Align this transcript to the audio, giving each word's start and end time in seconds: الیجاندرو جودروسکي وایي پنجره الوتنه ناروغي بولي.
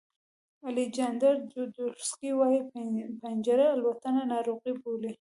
الیجاندرو 0.67 1.41
جودروسکي 1.51 2.29
وایي 2.39 2.59
پنجره 3.21 3.65
الوتنه 3.75 4.21
ناروغي 4.33 4.73
بولي. 4.81 5.09